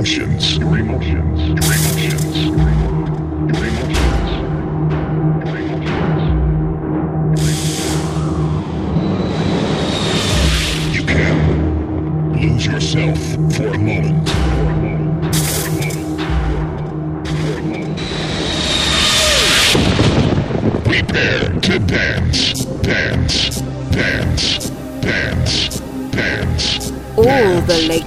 emotions. 0.00 0.56
Your 0.56 0.78
emotions. 0.78 1.29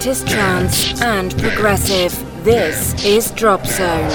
Latest 0.06 0.28
trance 0.28 1.02
and 1.02 1.32
progressive. 1.38 2.12
This 2.44 3.06
is 3.06 3.32
Drop 3.32 3.66
Zone. 3.66 4.12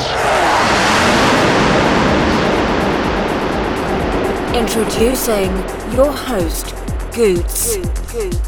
Introducing 4.55 5.51
your 5.97 6.13
host, 6.13 6.75
Goots. 7.15 8.48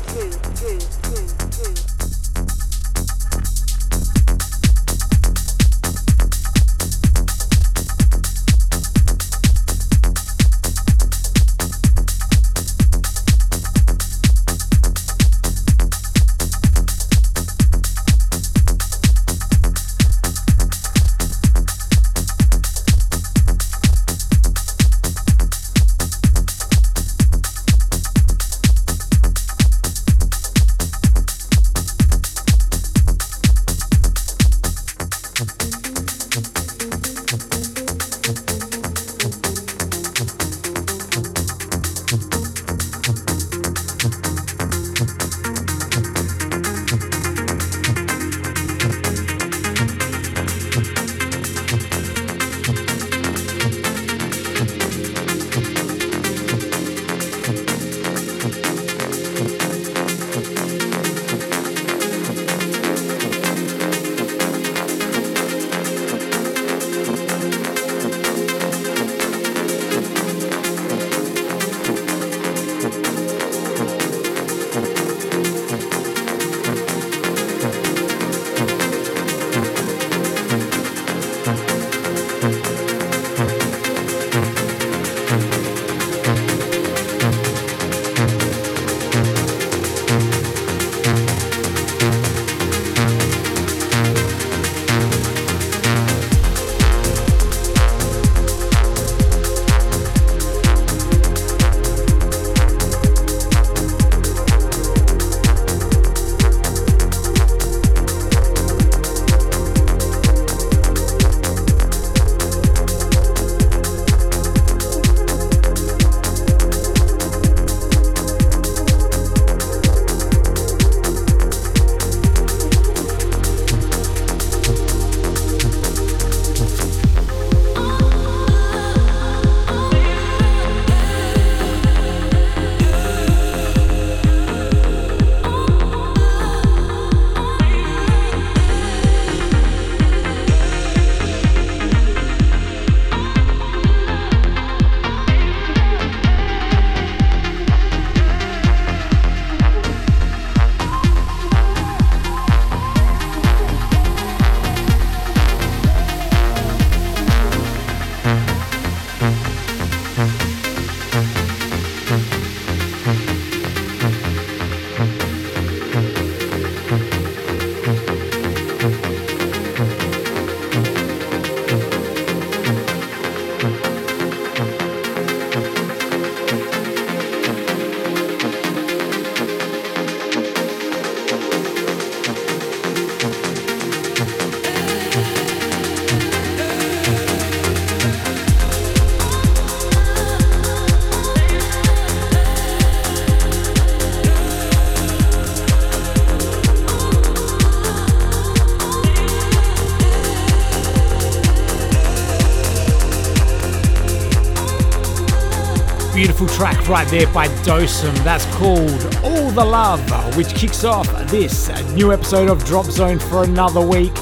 Track 206.60 206.88
right 206.88 207.08
there 207.08 207.26
by 207.32 207.48
Dosum. 207.64 208.14
That's 208.22 208.44
called 208.56 209.16
All 209.24 209.50
the 209.50 209.64
Love, 209.64 210.36
which 210.36 210.48
kicks 210.48 210.84
off 210.84 211.06
this 211.30 211.70
new 211.94 212.12
episode 212.12 212.50
of 212.50 212.62
Drop 212.66 212.84
Zone 212.84 213.18
for 213.18 213.44
another 213.44 213.80
week. 213.80 214.12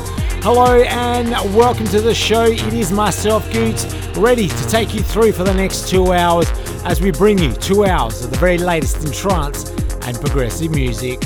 Hello 0.44 0.80
and 0.82 1.30
welcome 1.56 1.86
to 1.86 2.00
the 2.00 2.14
show. 2.14 2.44
It 2.44 2.72
is 2.72 2.92
myself, 2.92 3.52
Goots, 3.52 3.92
ready 4.16 4.46
to 4.46 4.68
take 4.68 4.94
you 4.94 5.00
through 5.00 5.32
for 5.32 5.42
the 5.42 5.52
next 5.52 5.88
two 5.88 6.12
hours 6.12 6.48
as 6.84 7.00
we 7.00 7.10
bring 7.10 7.38
you 7.38 7.52
two 7.54 7.84
hours 7.84 8.24
of 8.24 8.30
the 8.30 8.38
very 8.38 8.56
latest 8.56 9.04
in 9.04 9.10
trance 9.10 9.70
and 10.06 10.16
progressive 10.20 10.70
music. 10.70 11.18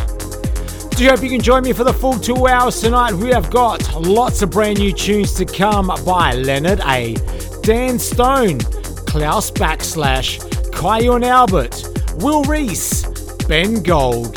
Do 0.97 1.05
you 1.05 1.11
hope 1.11 1.23
you 1.23 1.29
can 1.29 1.43
join 1.43 1.63
me 1.63 1.75
for 1.75 1.85
the 1.85 1.93
full 1.93 2.19
two 2.19 2.47
hours 2.47 2.81
tonight. 2.81 3.13
We 3.13 3.29
have 3.33 3.51
got 3.51 4.01
lots 4.01 4.41
of 4.41 4.49
brand 4.49 4.79
new 4.79 4.95
tunes 4.95 5.35
to 5.35 5.45
come 5.45 5.89
by 6.07 6.33
Leonard 6.33 6.81
A, 6.87 7.17
Dan 7.61 7.99
Stone, 7.99 8.61
Klaus 9.05 9.51
Backslash, 9.51 10.42
Kyun 10.83 11.25
Albert, 11.25 11.85
Will 12.17 12.43
Reese, 12.43 13.07
Ben 13.47 13.85
Gold. 13.85 14.35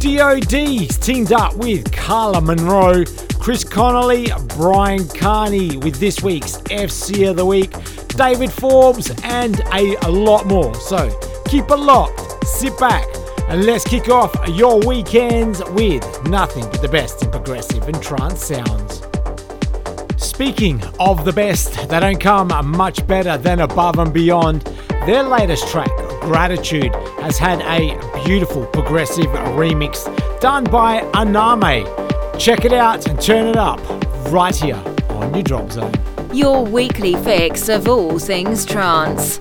DOD's 0.00 0.96
teamed 0.96 1.32
up 1.32 1.54
with 1.56 1.92
Carla 1.92 2.40
Monroe, 2.40 3.04
Chris 3.38 3.62
Connolly, 3.62 4.28
Brian 4.56 5.06
Carney 5.06 5.76
with 5.76 5.96
this 5.96 6.22
week's 6.22 6.56
FC 6.62 7.28
of 7.28 7.36
the 7.36 7.44
Week, 7.44 7.72
David 8.16 8.50
Forbes, 8.50 9.12
and 9.22 9.60
a, 9.74 9.94
a 10.06 10.08
lot 10.08 10.46
more. 10.46 10.74
So 10.76 11.10
keep 11.44 11.70
it 11.70 11.76
locked, 11.76 12.42
sit 12.46 12.76
back, 12.78 13.04
And 13.50 13.66
let's 13.66 13.84
kick 13.84 14.08
off 14.08 14.34
your 14.48 14.80
weekends 14.86 15.62
with 15.72 16.02
nothing 16.24 16.64
but 16.70 16.80
the 16.80 16.88
best 16.88 17.22
in 17.22 17.30
progressive 17.30 17.86
and 17.86 18.02
trance 18.02 18.42
sounds. 18.42 19.02
Speaking 20.16 20.82
of 20.98 21.26
the 21.26 21.34
best, 21.34 21.86
they 21.90 22.00
don't 22.00 22.18
come 22.18 22.48
much 22.66 23.06
better 23.06 23.36
than 23.36 23.60
Above 23.60 23.98
and 23.98 24.10
Beyond. 24.10 24.71
Their 25.06 25.24
latest 25.24 25.66
track, 25.66 25.90
Gratitude, 26.20 26.94
has 27.20 27.36
had 27.36 27.60
a 27.62 27.98
beautiful 28.24 28.64
progressive 28.66 29.26
remix 29.26 30.04
done 30.38 30.62
by 30.62 31.00
Aname. 31.12 31.84
Check 32.38 32.64
it 32.64 32.72
out 32.72 33.08
and 33.08 33.20
turn 33.20 33.48
it 33.48 33.56
up 33.56 33.80
right 34.30 34.54
here 34.54 34.80
on 35.08 35.34
your 35.34 35.42
Drop 35.42 35.72
Zone. 35.72 35.92
Your 36.32 36.64
weekly 36.64 37.16
fix 37.16 37.68
of 37.68 37.88
all 37.88 38.20
things 38.20 38.64
trance. 38.64 39.40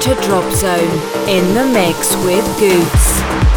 To 0.00 0.14
Drop 0.22 0.50
Zone 0.54 1.28
in 1.28 1.52
the 1.52 1.66
mix 1.74 2.16
with 2.24 2.46
Goots. 2.58 3.49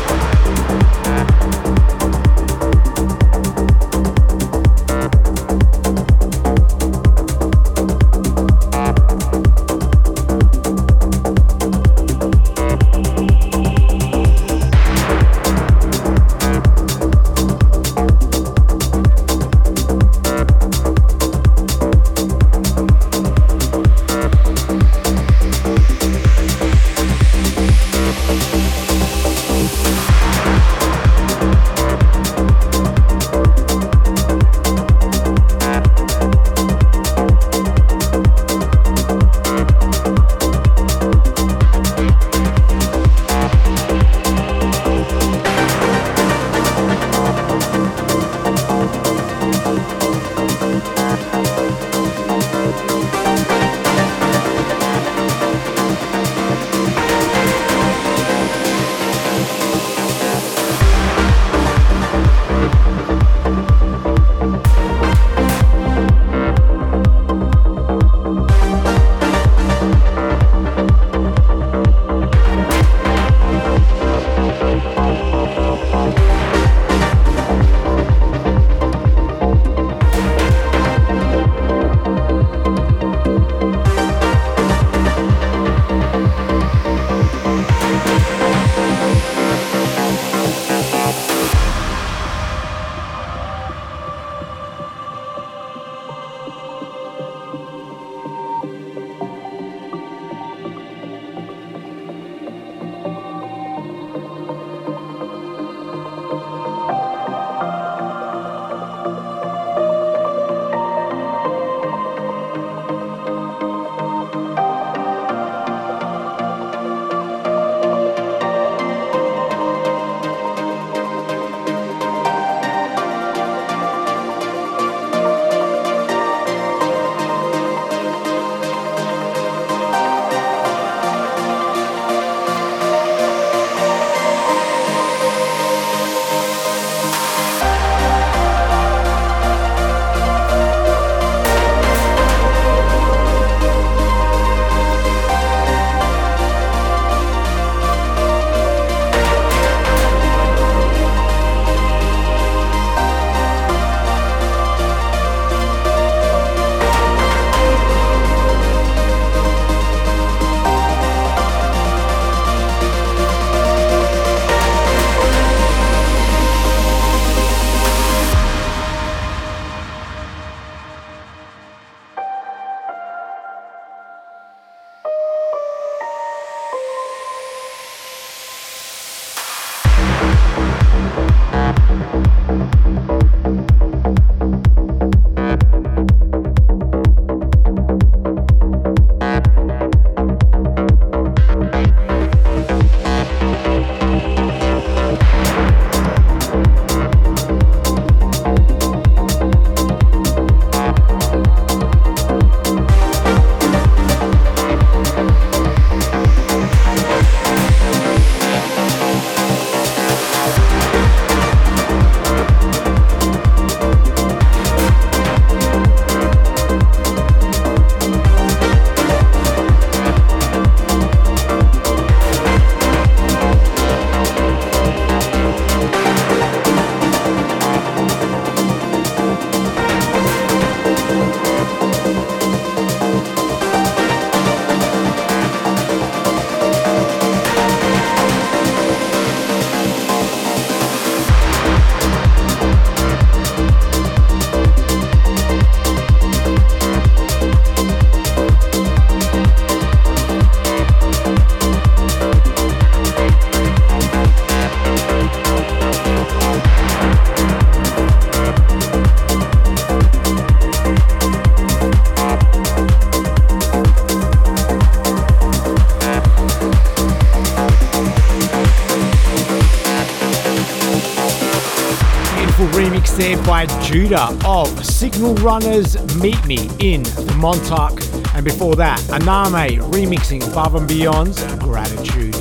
By 273.46 273.66
Judah 273.84 274.38
of 274.46 274.86
Signal 274.86 275.36
Runners 275.36 275.96
Meet 276.16 276.46
Me 276.46 276.70
in 276.80 277.04
the 277.04 277.36
Montauk. 277.40 278.02
And 278.36 278.44
before 278.44 278.76
that, 278.76 279.00
Aname 279.10 279.80
remixing 279.92 280.50
Above 280.52 280.76
and 280.76 280.88
Beyond's 280.88 281.44
Gratitude. 281.58 282.34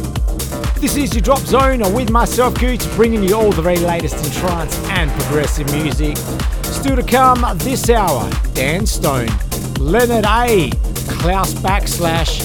This 0.80 0.96
is 0.96 1.14
your 1.14 1.22
Drop 1.22 1.40
Zone 1.40 1.80
with 1.94 2.10
myself, 2.10 2.58
Goots, 2.58 2.86
bringing 2.94 3.22
you 3.22 3.34
all 3.34 3.50
the 3.52 3.62
very 3.62 3.78
latest 3.78 4.24
in 4.24 4.32
trance 4.40 4.76
and 4.88 5.10
progressive 5.12 5.70
music. 5.72 6.16
Still 6.64 6.96
to 6.96 7.02
come 7.02 7.44
this 7.58 7.88
hour, 7.90 8.30
Dan 8.54 8.86
Stone, 8.86 9.28
Leonard 9.78 10.24
A, 10.26 10.70
Klaus 11.08 11.54
Backslash, 11.54 12.42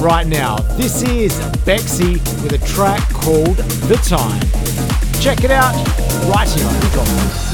right 0.00 0.26
now. 0.26 0.56
This 0.76 1.02
is 1.02 1.38
Bexy 1.64 2.14
with 2.42 2.52
a 2.52 2.66
track 2.66 3.02
called 3.12 3.56
The 3.56 3.96
Time. 3.96 4.40
Check 5.20 5.44
it 5.44 5.50
out 5.50 5.74
right 6.28 6.48
here 6.48 6.66
on 6.66 6.74
the 6.74 6.90
Drop 6.92 7.06
last 7.06 7.49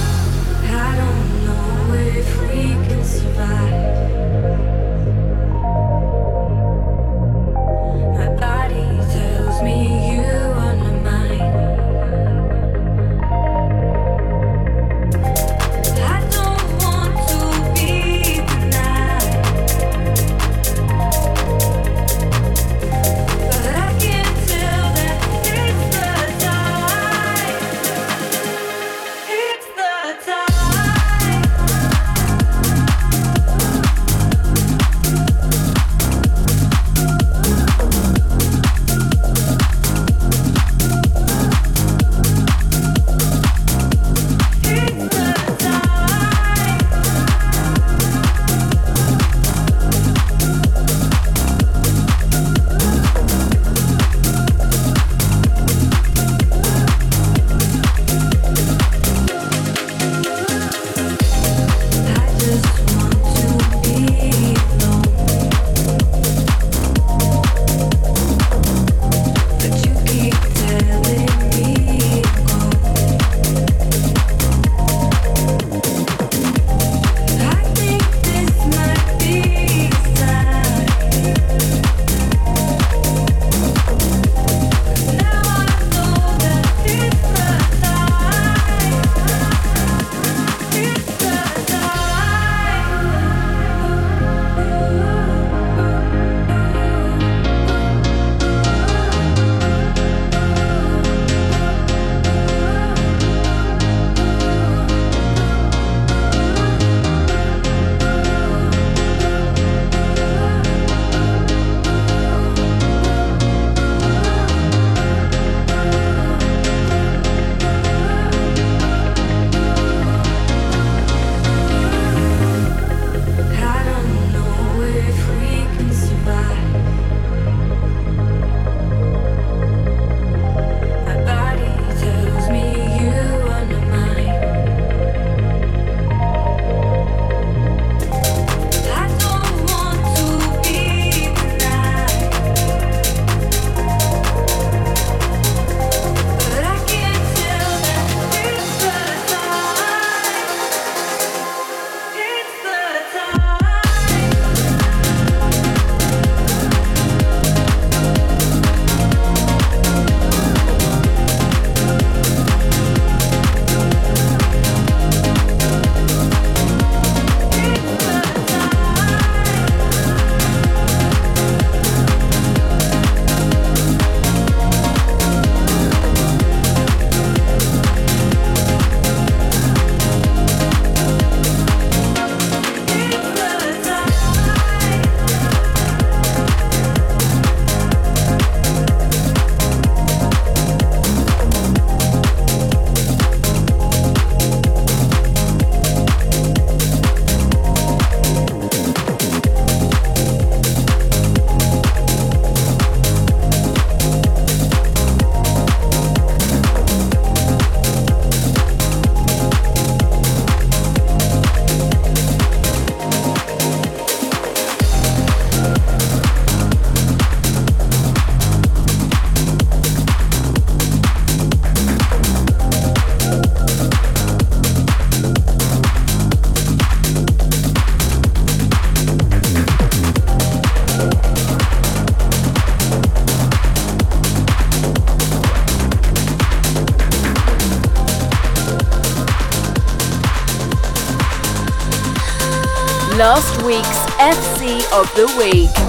of 244.96 245.14
the 245.14 245.26
Week. 245.36 245.85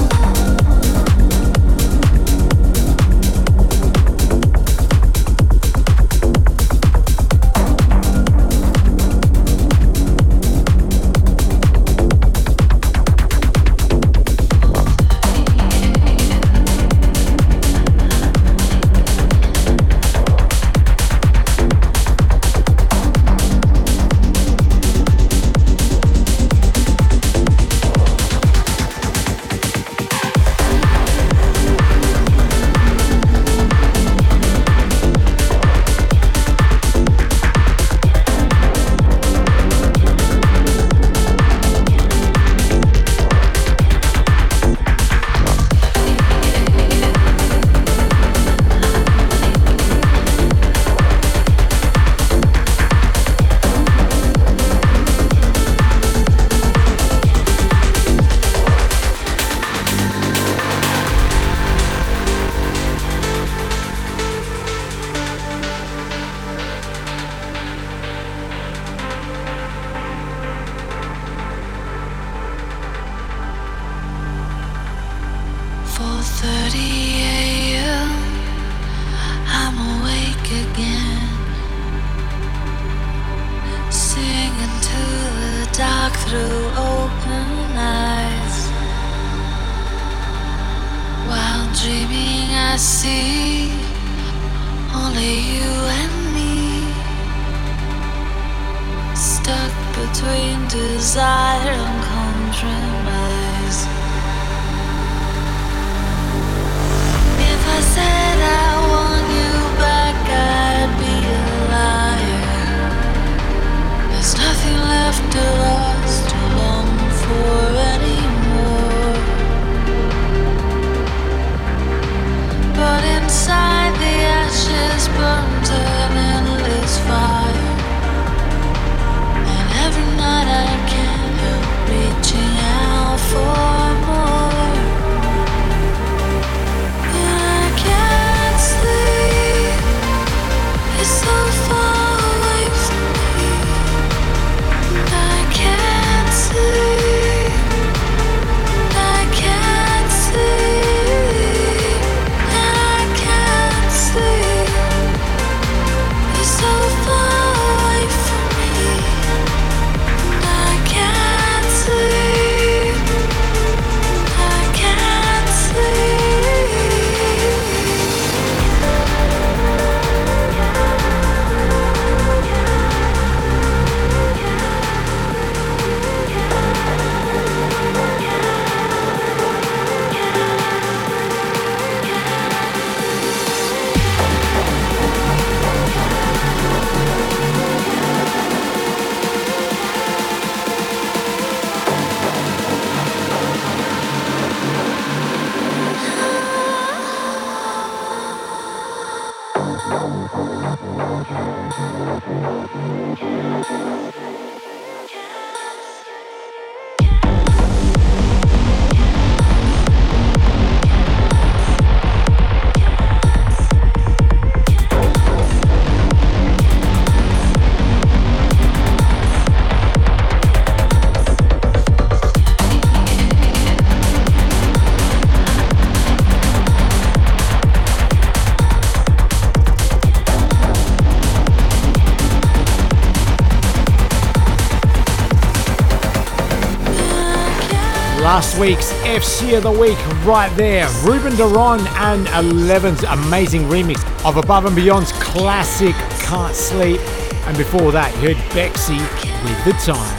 Week's 238.59 238.91
FC 239.03 239.55
of 239.55 239.63
the 239.63 239.71
Week 239.71 239.97
right 240.25 240.51
there. 240.57 240.89
Ruben 241.03 241.35
Ronde 241.37 241.87
and 241.89 242.25
11's 242.27 243.03
amazing 243.03 243.63
remix 243.63 243.99
of 244.25 244.37
Above 244.37 244.65
and 244.65 244.75
Beyond's 244.75 245.11
classic 245.13 245.93
Can't 246.21 246.55
Sleep. 246.55 246.99
And 247.45 247.55
before 247.55 247.91
that, 247.91 248.11
you 248.15 248.33
heard 248.33 248.37
Bexy 248.55 248.97
with 248.97 249.63
The 249.63 249.73
Time. 249.85 250.17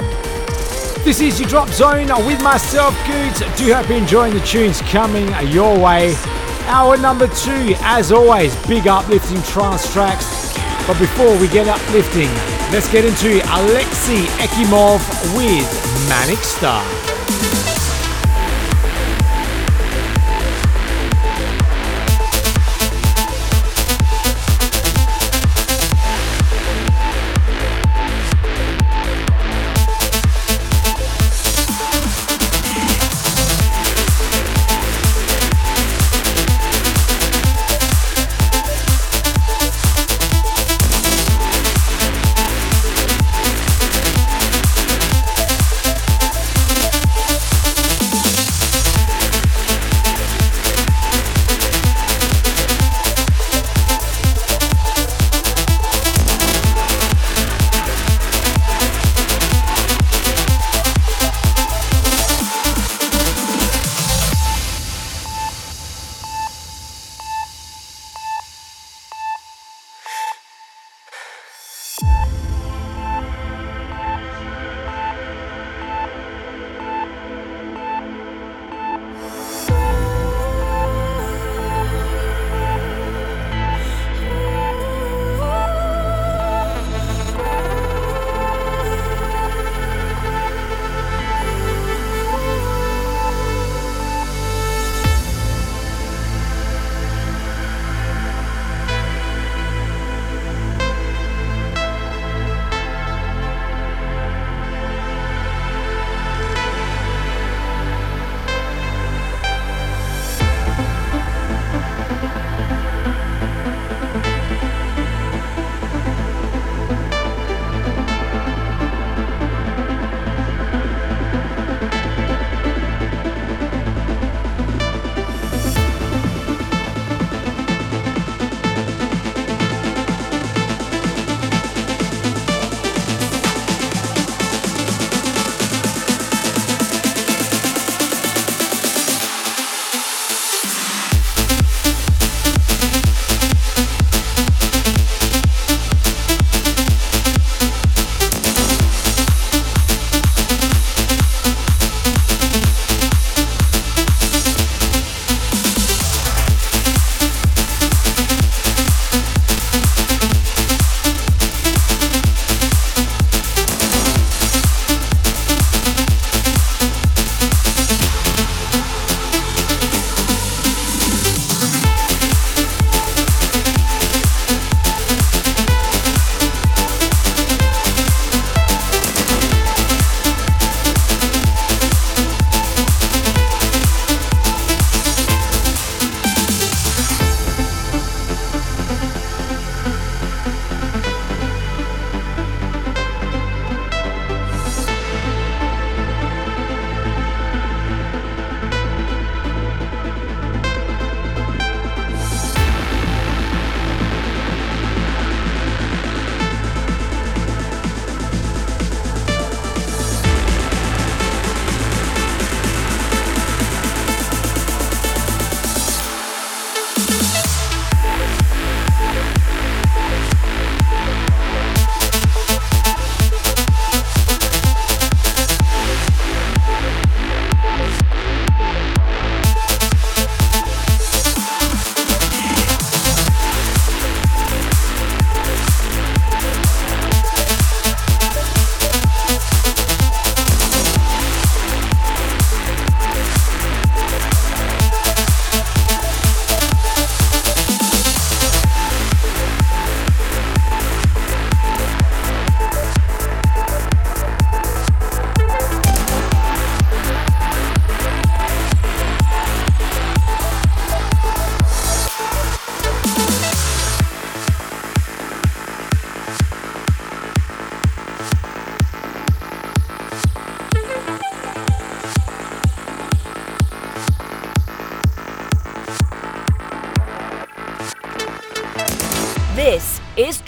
This 1.05 1.20
is 1.20 1.40
your 1.40 1.48
Drop 1.48 1.68
Zone 1.70 2.07
with 2.27 2.40
myself, 2.40 2.94
Goots. 3.07 3.40
Do 3.59 3.74
hope 3.74 3.88
you're 3.88 3.98
enjoying 3.98 4.35
the 4.35 4.40
tunes 4.40 4.83
coming 4.83 5.29
your 5.53 5.77
way. 5.77 6.14
Hour 6.66 6.96
number 6.96 7.27
two, 7.27 7.74
as 7.81 8.12
always, 8.12 8.55
big 8.66 8.87
uplifting 8.87 9.42
trance 9.42 9.92
tracks. 9.92 10.55
But 10.87 10.98
before 10.98 11.37
we 11.38 11.48
get 11.48 11.66
uplifting, 11.66 12.29
let's 12.70 12.90
get 12.92 13.05
into 13.05 13.40
Alexei 13.53 14.22
Ekimov 14.38 15.01
with 15.37 16.09
Manic 16.09 16.38
Star. 16.38 17.08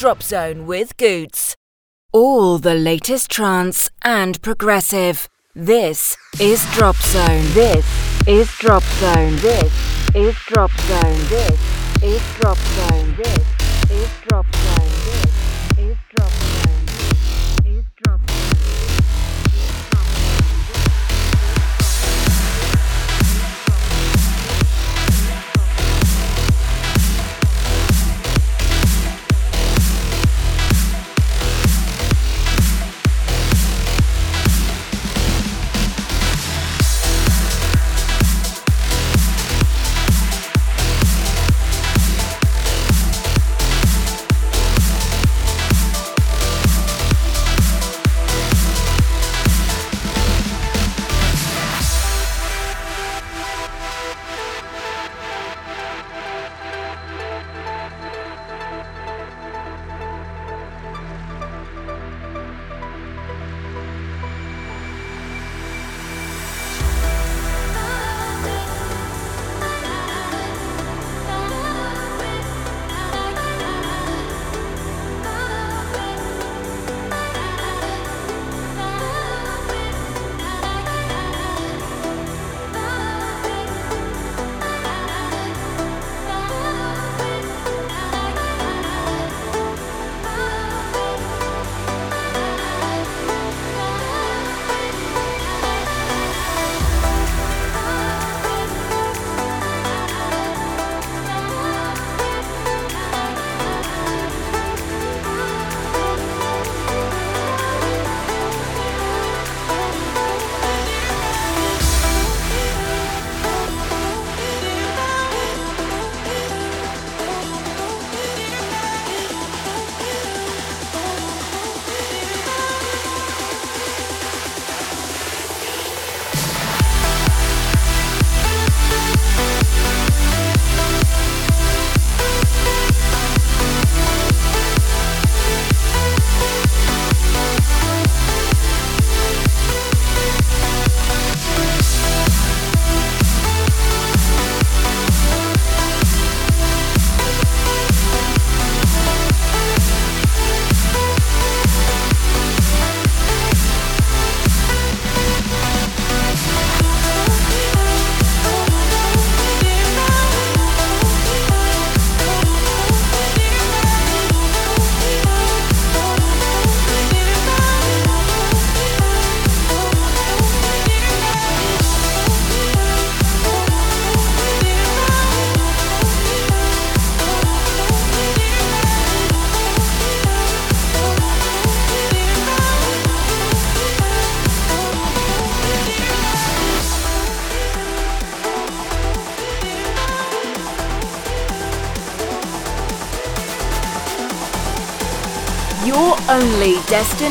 Drop 0.00 0.22
Zone 0.22 0.64
with 0.64 0.96
Goots. 0.96 1.56
All 2.10 2.56
the 2.56 2.74
latest 2.74 3.30
trance 3.30 3.90
and 4.00 4.40
progressive. 4.40 5.28
This 5.54 6.16
is 6.40 6.64
Drop 6.72 6.96
Zone. 6.96 7.44
This 7.52 7.84
is 8.26 8.50
Drop 8.56 8.82
Zone. 8.82 9.36
This 9.36 9.70
is 10.14 10.34
Drop 10.46 10.70
Zone. 10.70 11.18
This 11.28 12.02
is 12.02 12.22
Drop 12.38 12.56
Zone. 12.56 13.14
This 13.18 13.49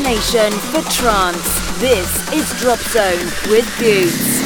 destination 0.02 0.52
for 0.72 0.82
trance. 0.90 1.78
This 1.78 2.32
is 2.32 2.50
Drop 2.60 2.78
Zone 2.78 3.26
with 3.50 3.66
Goots. 3.78 4.39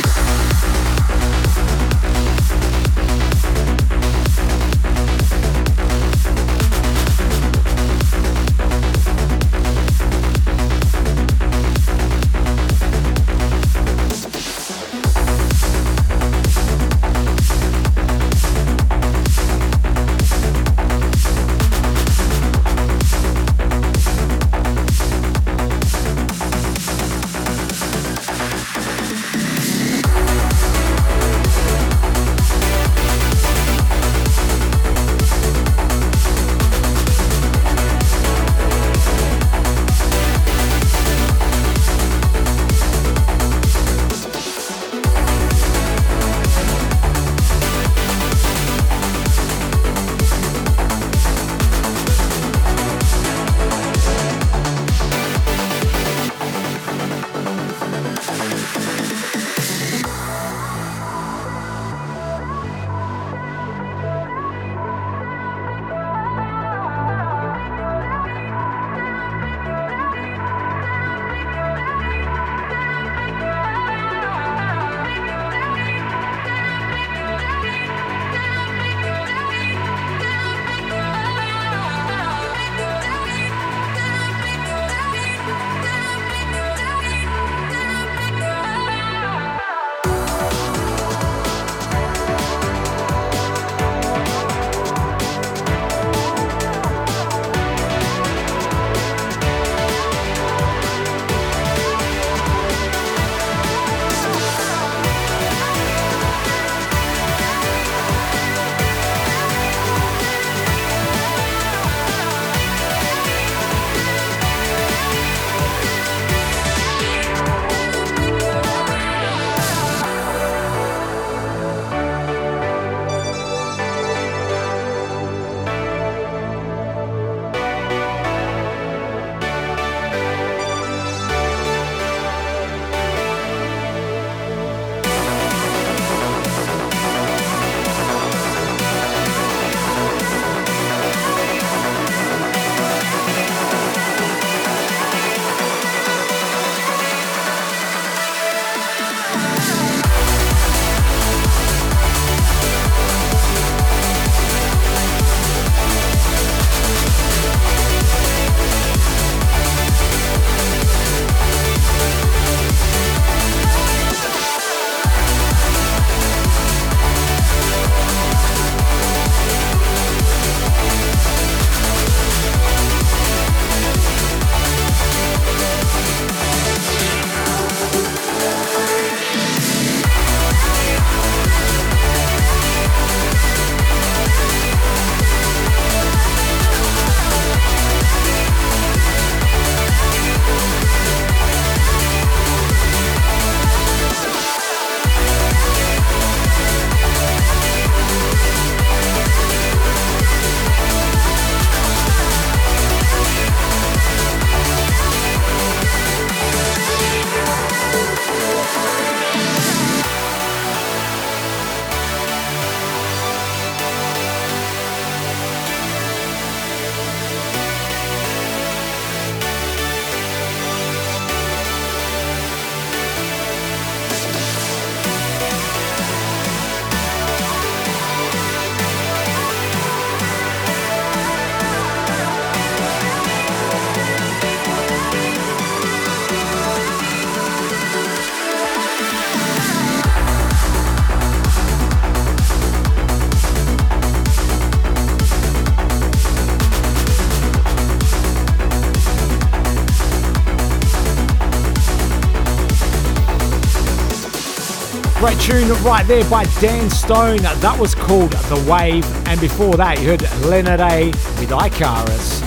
Great 255.34 255.46
tune 255.46 255.82
right 255.82 256.06
there 256.06 256.28
by 256.30 256.44
Dan 256.60 256.88
Stone. 256.90 257.38
That 257.38 257.76
was 257.78 257.94
called 257.94 258.30
The 258.32 258.70
Wave. 258.70 259.04
And 259.26 259.40
before 259.40 259.74
that, 259.76 260.00
you 260.00 260.10
heard 260.10 260.22
Leonard 260.44 260.80
A 260.80 261.06
with 261.40 261.50
Icarus. 261.50 262.40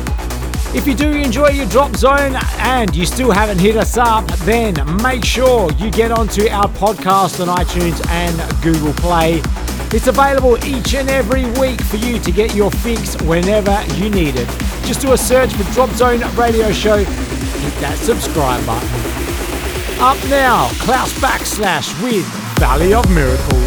If 0.74 0.88
you 0.88 0.94
do 0.94 1.12
enjoy 1.12 1.50
your 1.50 1.66
drop 1.68 1.96
zone 1.96 2.36
and 2.60 2.96
you 2.96 3.06
still 3.06 3.32
haven't 3.32 3.60
hit 3.60 3.76
us 3.76 3.98
up, 3.98 4.26
then 4.46 4.76
make 5.02 5.26
sure 5.26 5.72
you 5.74 5.92
get 5.92 6.12
onto 6.12 6.48
our 6.48 6.68
podcast 6.70 7.46
on 7.46 7.54
iTunes 7.58 8.06
and 8.10 8.64
Google 8.64 8.94
Play. 8.94 9.42
It's 9.92 10.08
available 10.08 10.64
each 10.64 10.94
and 10.94 11.10
every 11.10 11.46
week 11.60 11.82
for 11.82 11.98
you 11.98 12.20
to 12.20 12.32
get 12.32 12.56
your 12.56 12.72
fix 12.72 13.22
whenever 13.24 13.84
you 13.96 14.10
need 14.10 14.36
it. 14.36 14.48
Just 14.86 15.02
do 15.02 15.12
a 15.12 15.18
search 15.18 15.52
for 15.54 15.64
Drop 15.74 15.90
Zone 15.92 16.22
Radio 16.36 16.72
Show, 16.72 16.98
hit 16.98 17.74
that 17.82 17.98
subscribe 17.98 18.66
button. 18.66 18.90
Up 20.00 20.18
now, 20.30 20.70
Klaus 20.80 21.12
Backslash 21.20 21.92
with 22.04 22.37
Valley 22.60 22.92
of 22.96 23.08
Miracles. 23.12 23.67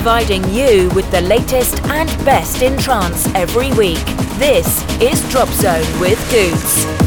Providing 0.00 0.42
you 0.48 0.88
with 0.94 1.10
the 1.10 1.20
latest 1.20 1.78
and 1.84 2.08
best 2.24 2.62
in 2.62 2.74
trance 2.78 3.26
every 3.34 3.70
week. 3.74 4.02
This 4.38 4.82
is 4.98 5.20
Drop 5.30 5.48
Zone 5.48 6.00
with 6.00 6.18
Goots. 6.30 6.99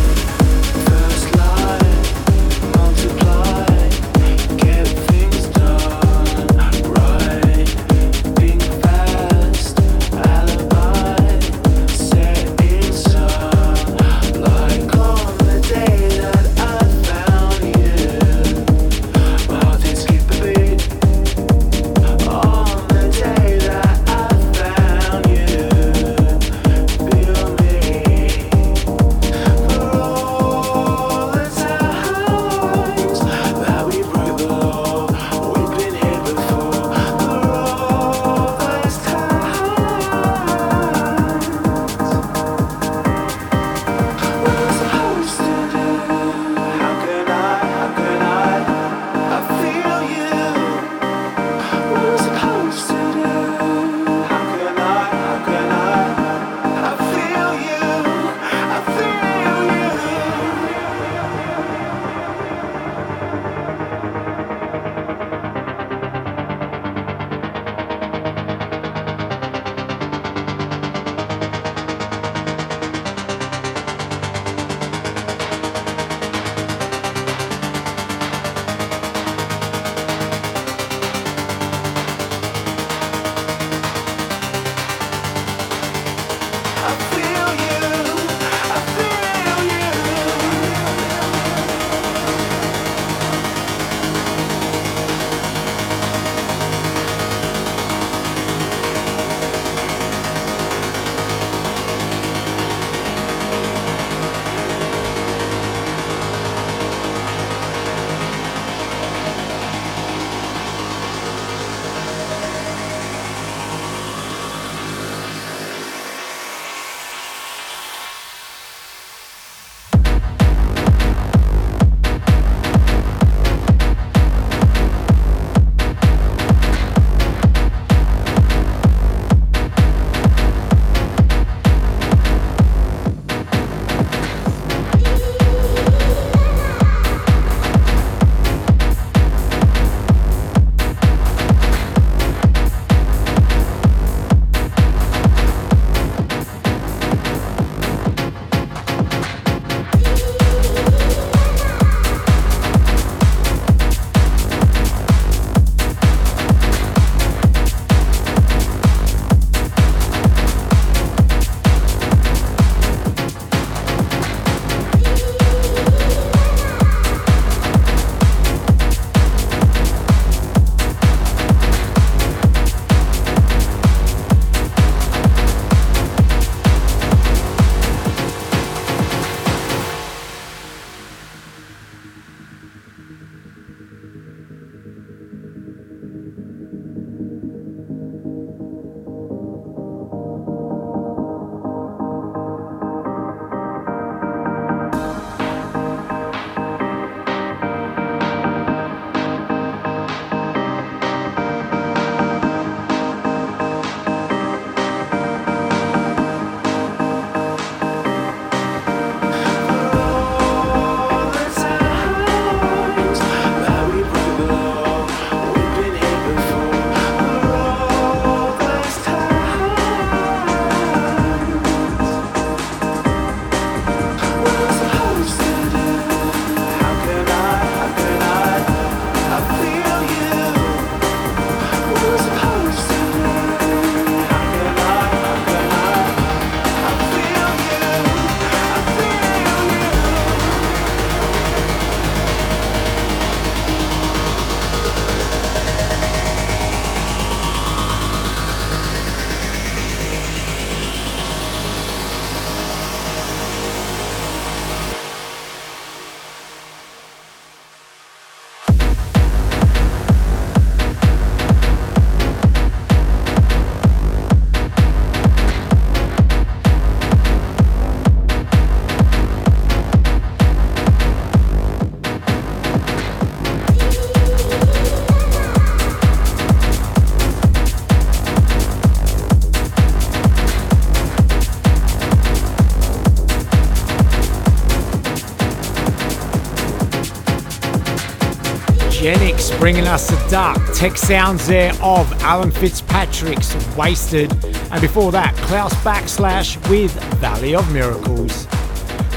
Bringing 289.59 289.87
us 289.87 290.09
the 290.09 290.27
dark 290.29 290.57
tech 290.73 290.97
sounds 290.97 291.47
there 291.47 291.71
of 291.81 292.11
Alan 292.23 292.51
Fitzpatrick's 292.51 293.55
Wasted, 293.77 294.31
and 294.71 294.81
before 294.81 295.11
that, 295.13 295.33
Klaus 295.37 295.73
Backslash 295.75 296.57
with 296.69 296.91
Valley 297.15 297.55
of 297.55 297.71
Miracles. 297.71 298.45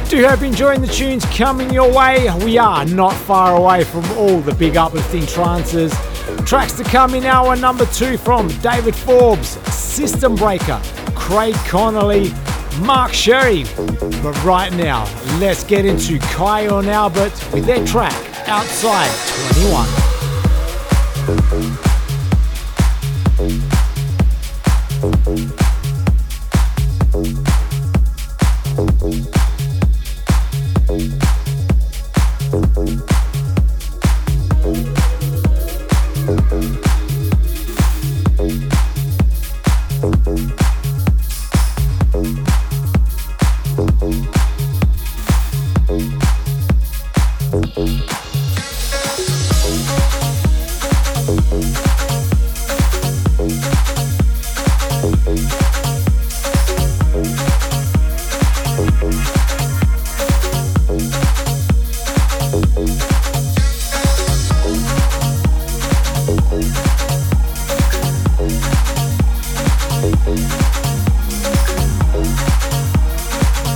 Do 0.09 0.24
hope 0.24 0.41
you're 0.41 0.49
enjoying 0.49 0.80
the 0.80 0.87
tunes 0.87 1.24
coming 1.26 1.72
your 1.72 1.93
way. 1.93 2.28
We 2.45 2.59
are 2.59 2.84
not 2.84 3.12
far 3.12 3.57
away 3.57 3.82
from 3.82 4.05
all 4.12 4.41
the 4.41 4.55
big 4.55 4.76
uplifting 4.76 5.26
trances. 5.26 5.93
Tracks 6.45 6.74
to 6.74 6.84
come 6.84 7.14
in 7.14 7.24
hour 7.24 7.57
number 7.57 7.87
two 7.87 8.16
from 8.16 8.47
David 8.61 8.95
Forbes, 8.95 9.49
System 9.74 10.37
Breaker, 10.37 10.80
Craig 11.16 11.55
Connelly, 11.66 12.32
Mark 12.82 13.12
Sherry. 13.12 13.64
But 14.22 14.41
right 14.45 14.72
now, 14.74 15.05
let's 15.41 15.64
get 15.64 15.84
into 15.84 16.18
Kyau 16.18 16.78
and 16.78 16.89
Albert 16.89 17.32
with 17.53 17.66
their 17.66 17.84
track 17.84 18.14
Outside 18.49 19.11
21. 19.55 20.06
Thank 21.27 21.64
you. 21.64 21.76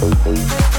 Like 0.03 0.70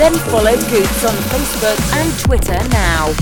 Then 0.00 0.14
follow 0.30 0.56
Goots 0.56 1.04
on 1.04 1.14
Facebook 1.28 1.78
and 2.00 2.18
Twitter 2.20 2.68
now. 2.70 3.19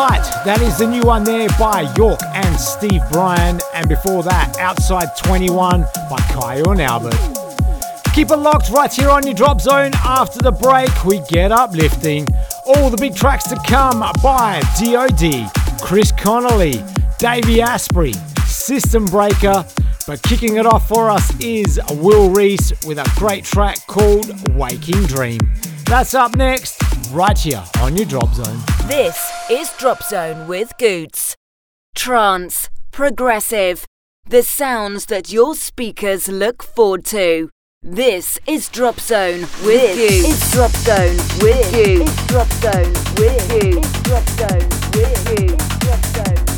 That 0.00 0.62
is 0.62 0.78
the 0.78 0.86
new 0.86 1.02
one 1.02 1.24
there 1.24 1.48
by 1.58 1.92
York 1.98 2.20
and 2.32 2.58
Steve 2.58 3.02
Brian. 3.12 3.60
And 3.74 3.86
before 3.86 4.22
that, 4.22 4.56
Outside 4.58 5.14
21 5.18 5.82
by 5.82 6.16
Kyau 6.32 6.72
and 6.72 6.80
Albert. 6.80 7.18
Keep 8.14 8.30
it 8.30 8.36
locked 8.36 8.70
right 8.70 8.90
here 8.90 9.10
on 9.10 9.26
your 9.26 9.34
drop 9.34 9.60
zone. 9.60 9.90
After 9.96 10.40
the 10.40 10.52
break, 10.52 11.04
we 11.04 11.20
get 11.28 11.52
uplifting. 11.52 12.26
All 12.66 12.88
the 12.88 12.96
big 12.96 13.14
tracks 13.14 13.44
to 13.48 13.56
come 13.66 14.00
by 14.22 14.62
DOD, 14.82 15.50
Chris 15.82 16.10
Connolly, 16.12 16.82
Davey 17.18 17.60
Asprey, 17.60 18.14
System 18.46 19.04
Breaker. 19.04 19.66
But 20.06 20.22
kicking 20.22 20.56
it 20.56 20.64
off 20.64 20.88
for 20.88 21.10
us 21.10 21.38
is 21.40 21.78
Will 21.96 22.30
Reese 22.30 22.72
with 22.86 22.98
a 22.98 23.12
great 23.16 23.44
track 23.44 23.86
called 23.86 24.54
Waking 24.54 25.02
Dream. 25.04 25.40
That's 25.84 26.14
up 26.14 26.34
next, 26.36 26.82
right 27.12 27.38
here 27.38 27.62
on 27.80 27.96
your 27.98 28.06
Drop 28.06 28.32
Zone. 28.32 28.79
This 28.90 29.30
is 29.48 29.72
Drop 29.78 30.02
Zone 30.02 30.48
with 30.48 30.76
Goots. 30.76 31.36
Trance, 31.94 32.68
progressive, 32.90 33.86
the 34.28 34.42
sounds 34.42 35.06
that 35.06 35.32
your 35.32 35.54
speakers 35.54 36.26
look 36.26 36.64
forward 36.64 37.04
to. 37.04 37.50
This 37.80 38.40
is 38.48 38.68
Drop 38.68 38.98
Zone 38.98 39.42
with 39.64 39.96
you. 39.96 40.28
It's 40.28 40.52
Drop 40.52 40.72
Zone 40.72 41.18
with 41.40 41.72
you. 41.72 42.02
It's 42.02 42.26
Drop 42.26 42.50
Zone 42.50 42.92
with 43.16 43.62
you. 43.62 43.78
It's 43.78 44.02
Drop 44.02 44.28
Zone 44.30 44.68
with 44.92 45.38
you. 45.38 45.56
Drop 45.78 46.04
Zone 46.06 46.49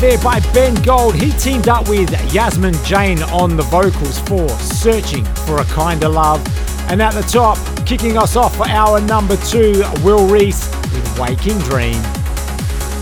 there 0.00 0.18
by 0.18 0.40
Ben 0.54 0.74
Gold. 0.82 1.14
He 1.14 1.30
teamed 1.32 1.68
up 1.68 1.86
with 1.86 2.10
Yasmin 2.32 2.72
Jane 2.84 3.22
on 3.24 3.56
the 3.56 3.62
vocals 3.64 4.18
for 4.20 4.48
Searching 4.48 5.24
for 5.44 5.58
a 5.58 5.64
Kinda 5.66 6.08
Love. 6.08 6.40
And 6.90 7.02
at 7.02 7.12
the 7.12 7.22
top, 7.22 7.58
kicking 7.84 8.16
us 8.16 8.34
off 8.34 8.56
for 8.56 8.66
hour 8.66 9.00
number 9.02 9.36
two, 9.36 9.84
Will 10.02 10.26
Reese 10.26 10.70
with 10.92 11.18
Waking 11.18 11.58
Dream. 11.58 12.00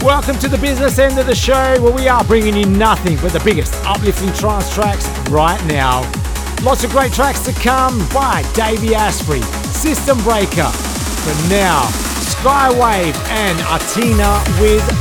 Welcome 0.03 0.39
to 0.39 0.49
the 0.49 0.59
business 0.59 0.99
end 0.99 1.19
of 1.21 1.27
the 1.27 1.37
show 1.37 1.81
where 1.81 1.93
we 1.93 2.09
are 2.09 2.25
bringing 2.25 2.57
you 2.57 2.67
nothing 2.67 3.17
but 3.19 3.33
the 3.33 3.41
biggest 3.41 3.75
uplifting 3.85 4.33
trance 4.33 4.73
tracks 4.75 5.09
right 5.29 5.65
now. 5.67 6.01
Lots 6.65 6.83
of 6.83 6.91
great 6.91 7.13
tracks 7.13 7.45
to 7.45 7.53
come 7.53 7.97
by 8.09 8.43
Davey 8.55 8.97
Asprey, 8.97 9.43
System 9.71 10.21
Breaker. 10.25 10.71
But 11.25 11.47
now, 11.49 11.83
Skywave 12.43 13.15
and 13.31 13.61
Artina 13.63 14.43
with 14.61 14.98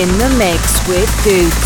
in 0.00 0.08
the 0.16 0.30
mix 0.38 0.88
with 0.88 1.10
Goots. 1.24 1.59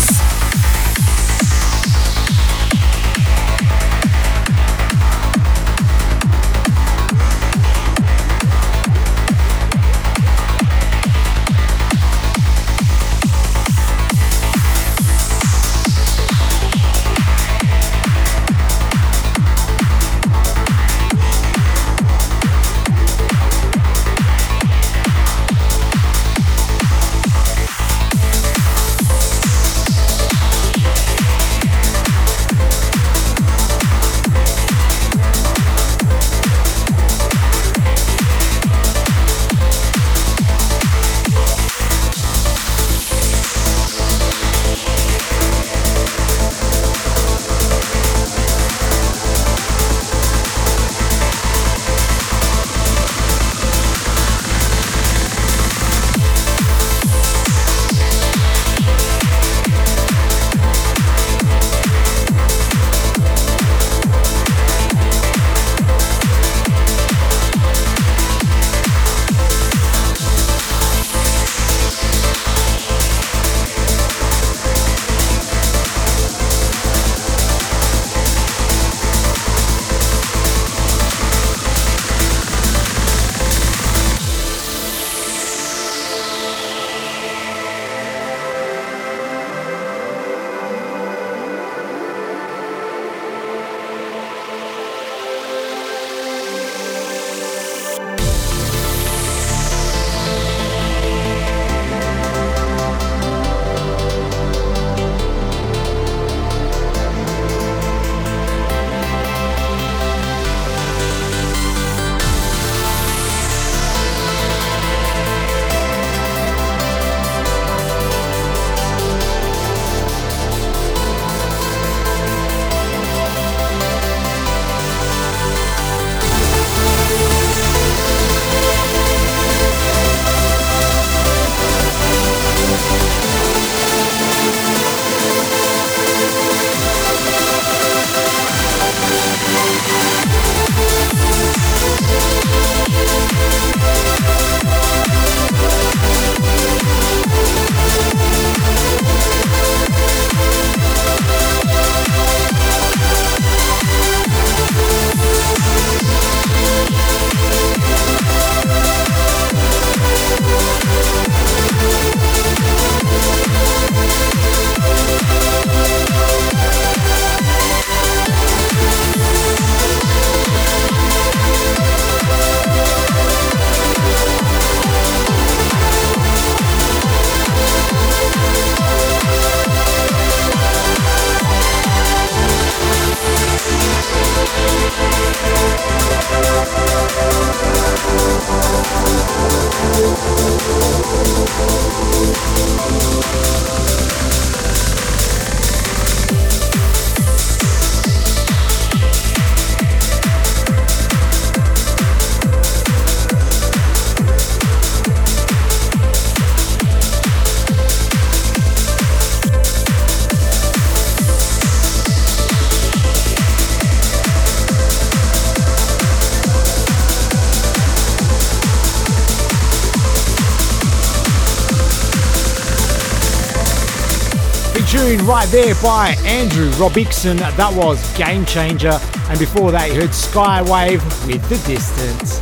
Right 225.45 225.51
there 225.51 225.75
by 225.75 226.15
Andrew 226.25 226.71
Robinson. 226.71 227.37
That 227.37 227.71
was 227.71 228.01
Game 228.17 228.45
Changer. 228.45 228.97
And 229.29 229.37
before 229.37 229.71
that, 229.71 229.89
you 229.89 230.01
heard 230.01 230.09
Skywave 230.09 231.03
with 231.27 231.47
The 231.49 231.57
Distance. 231.69 232.41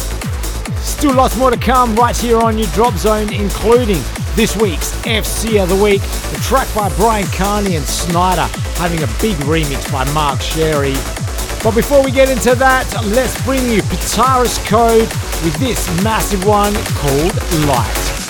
Still 0.79 1.13
lots 1.13 1.35
more 1.35 1.51
to 1.51 1.57
come 1.57 1.97
right 1.97 2.15
here 2.15 2.39
on 2.39 2.57
your 2.57 2.67
Drop 2.67 2.93
Zone, 2.93 3.33
including 3.33 3.99
this 4.35 4.55
week's 4.55 4.95
FC 5.01 5.61
of 5.61 5.67
the 5.67 5.83
Week, 5.83 5.99
the 6.31 6.39
track 6.43 6.73
by 6.73 6.87
Brian 6.95 7.27
Kearney 7.27 7.75
and 7.75 7.83
Snyder, 7.83 8.47
having 8.79 9.03
a 9.03 9.07
big 9.19 9.35
remix 9.43 9.91
by 9.91 10.09
Mark 10.13 10.39
Sherry. 10.39 10.95
But 11.61 11.75
before 11.75 12.05
we 12.05 12.11
get 12.11 12.29
into 12.29 12.55
that, 12.55 12.87
let's 13.07 13.35
bring 13.43 13.69
you 13.69 13.81
Pitaris 13.81 14.65
Code 14.65 15.09
with 15.43 15.55
this 15.59 15.85
massive 16.05 16.45
one 16.45 16.73
called 16.95 17.35
Light. 17.67 18.22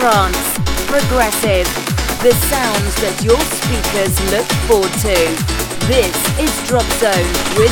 Trance, 0.00 0.56
progressive, 0.86 1.68
the 2.24 2.32
sounds 2.48 2.94
that 3.04 3.20
your 3.20 3.36
speakers 3.52 4.16
look 4.32 4.48
forward 4.64 4.96
to. 5.04 5.12
This 5.92 6.16
is 6.40 6.48
Drop 6.66 6.88
Zone 6.96 7.28
with 7.60 7.68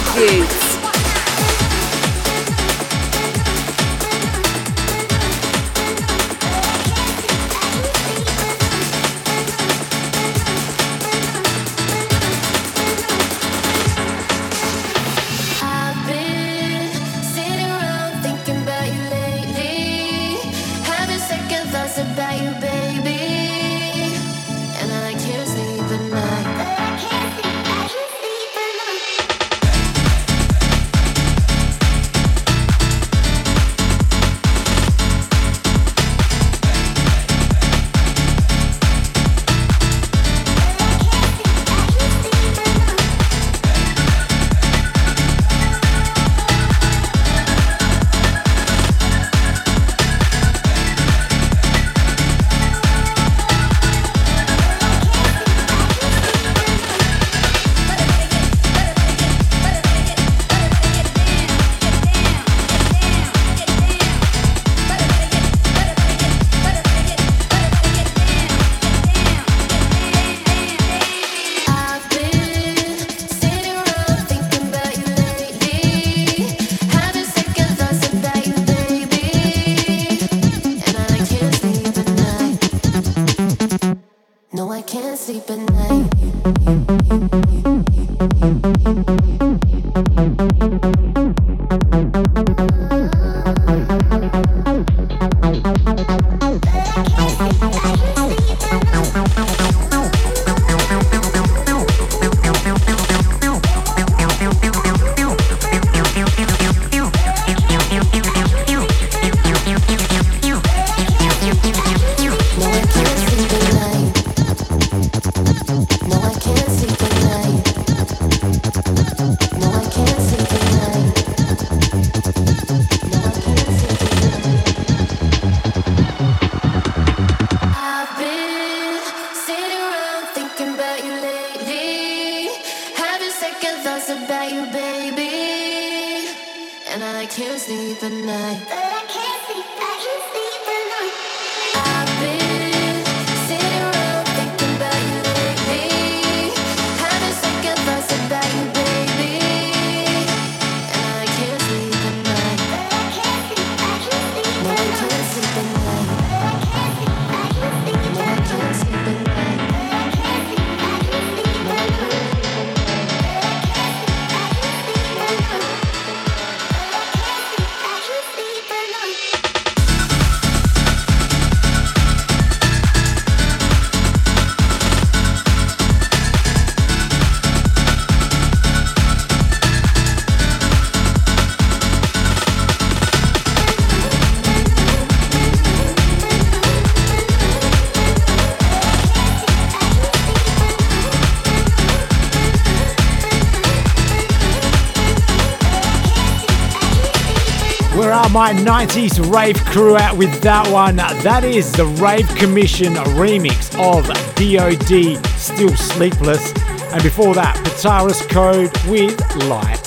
My 198.32 198.52
90s 198.52 199.32
rave 199.34 199.56
crew 199.64 199.96
out 199.96 200.16
with 200.16 200.42
that 200.42 200.70
one. 200.70 200.96
That 200.96 201.44
is 201.44 201.72
the 201.72 201.86
Rave 201.86 202.28
Commission 202.36 202.94
remix 202.94 203.74
of 203.74 204.06
DOD 204.36 205.26
Still 205.38 205.74
Sleepless. 205.74 206.52
And 206.92 207.02
before 207.02 207.34
that, 207.34 207.56
Pataras 207.56 208.28
Code 208.28 208.70
with 208.86 209.18
Light. 209.46 209.82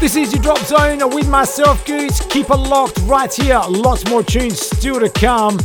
This 0.00 0.16
is 0.16 0.32
your 0.32 0.42
drop 0.42 0.58
zone 0.60 1.14
with 1.14 1.28
myself, 1.28 1.84
Goots. 1.84 2.24
Keep 2.26 2.50
it 2.50 2.56
locked 2.56 2.98
right 3.02 3.32
here. 3.32 3.60
Lots 3.68 4.08
more 4.08 4.22
tunes 4.22 4.58
still 4.58 4.98
to 4.98 5.10
come. 5.10 5.58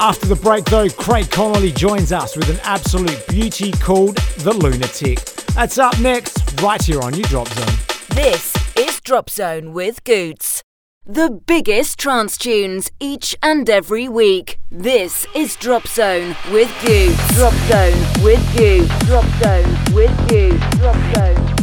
After 0.00 0.26
the 0.26 0.36
break, 0.36 0.64
though, 0.64 0.88
Craig 0.88 1.30
Connelly 1.30 1.72
joins 1.72 2.10
us 2.10 2.36
with 2.36 2.48
an 2.48 2.58
absolute 2.64 3.22
beauty 3.28 3.70
called 3.70 4.16
The 4.38 4.52
Lunatic. 4.52 5.20
That's 5.54 5.78
up 5.78 5.98
next, 6.00 6.60
right 6.62 6.82
here 6.82 7.00
on 7.00 7.14
your 7.14 7.28
drop 7.28 7.48
zone. 7.48 7.76
This 8.10 8.56
is 8.76 9.00
Drop 9.00 9.30
Zone 9.30 9.72
with 9.72 10.02
Goots. 10.04 10.63
The 11.06 11.28
biggest 11.28 11.98
trance 11.98 12.38
tunes 12.38 12.90
each 12.98 13.36
and 13.42 13.68
every 13.68 14.08
week. 14.08 14.58
This 14.70 15.26
is 15.34 15.54
Drop 15.54 15.86
Zone 15.86 16.34
with 16.50 16.72
Goo. 16.80 17.14
Drop 17.34 17.52
Zone 17.68 18.24
with 18.24 18.56
Goo. 18.56 18.86
Drop 19.04 19.26
Zone 19.42 19.94
with 19.94 20.28
Goo. 20.30 20.58
Drop 20.78 20.96
Zone 21.14 21.53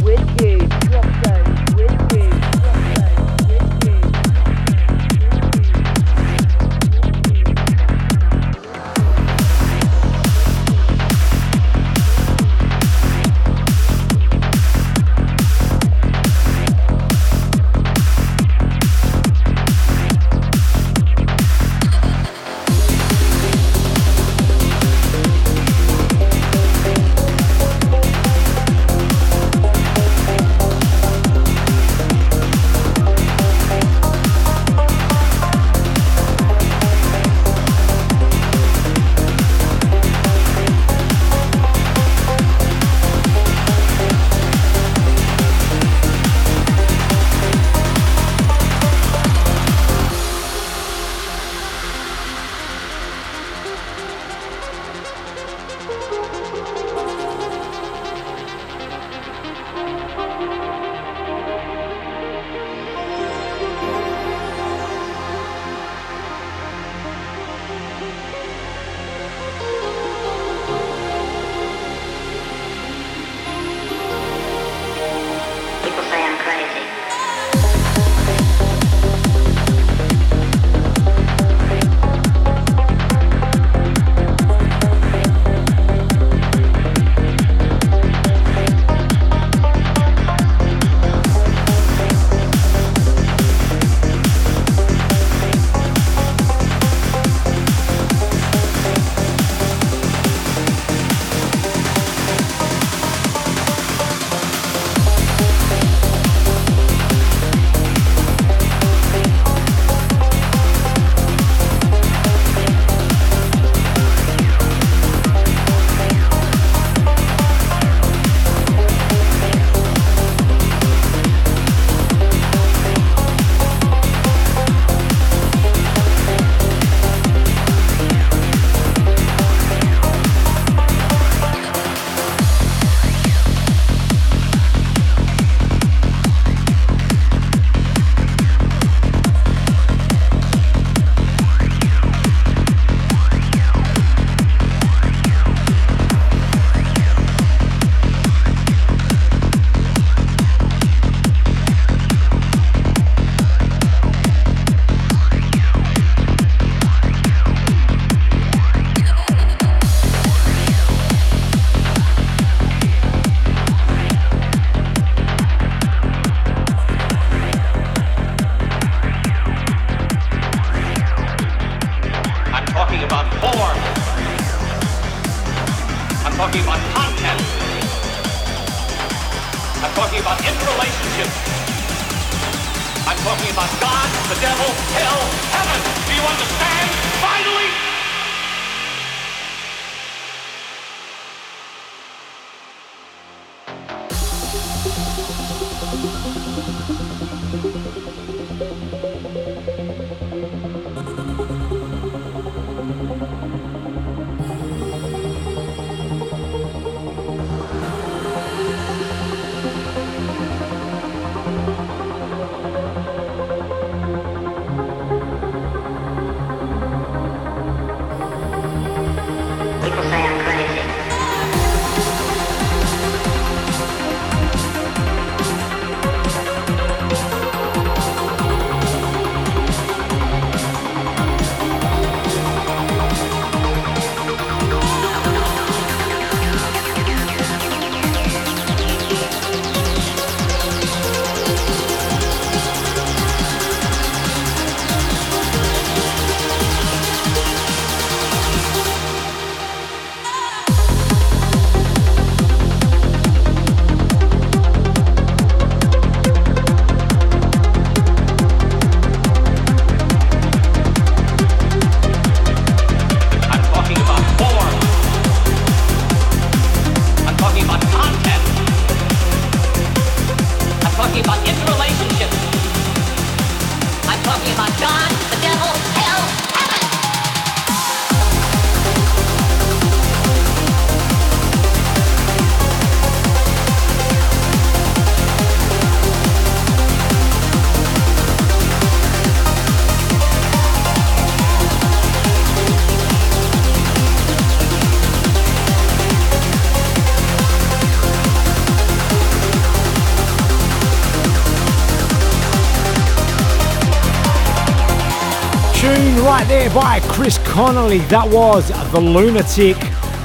by 306.48 307.00
Chris 307.04 307.38
Connolly. 307.38 307.98
That 308.08 308.28
was 308.28 308.68
The 308.90 309.00
Lunatic, 309.00 309.76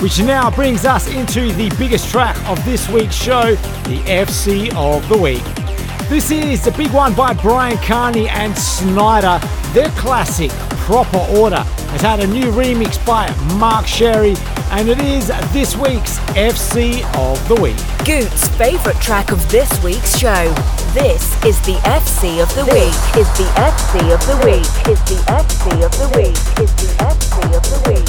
which 0.01 0.19
now 0.19 0.49
brings 0.49 0.83
us 0.83 1.07
into 1.13 1.51
the 1.53 1.69
biggest 1.77 2.09
track 2.09 2.35
of 2.49 2.63
this 2.65 2.89
week's 2.89 3.13
show, 3.13 3.53
the 3.83 4.01
FC 4.07 4.73
of 4.75 5.07
the 5.09 5.17
Week. 5.17 5.43
This 6.09 6.31
is 6.31 6.63
the 6.65 6.71
big 6.71 6.91
one 6.91 7.13
by 7.13 7.33
Brian 7.33 7.77
Kearney 7.77 8.27
and 8.29 8.57
Snyder. 8.57 9.39
Their 9.73 9.89
classic, 9.89 10.49
Proper 10.87 11.19
Order, 11.37 11.61
has 11.91 12.01
had 12.01 12.19
a 12.19 12.27
new 12.27 12.51
remix 12.51 13.03
by 13.05 13.29
Mark 13.57 13.85
Sherry, 13.85 14.35
and 14.71 14.89
it 14.89 14.99
is 14.99 15.27
this 15.53 15.75
week's 15.75 16.17
FC 16.35 17.03
of 17.15 17.47
the 17.47 17.55
Week. 17.61 17.77
Goot's 18.05 18.47
favourite 18.57 18.99
track 19.01 19.31
of 19.31 19.51
this 19.51 19.71
week's 19.83 20.17
show. 20.17 20.76
This 20.97 21.29
is 21.45 21.61
the 21.61 21.75
FC 21.85 22.41
of 22.41 22.49
the 22.55 22.65
this 22.65 22.73
week. 22.73 23.21
Is 23.21 23.29
the 23.37 23.45
FC 23.53 24.11
of 24.11 24.19
the 24.25 24.35
week. 24.43 24.65
Is 24.89 24.99
the 25.05 25.21
FC 25.29 25.85
of 25.85 25.91
the 25.91 26.07
week. 26.17 26.37
Is 26.57 26.73
the 26.73 26.89
FC 26.97 27.55
of 27.55 27.61
the 27.69 27.91
week. 27.91 28.06